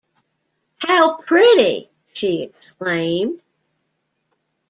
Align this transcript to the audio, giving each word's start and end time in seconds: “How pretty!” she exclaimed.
“How 0.79 1.17
pretty!” 1.17 1.91
she 2.11 2.41
exclaimed. 2.41 3.39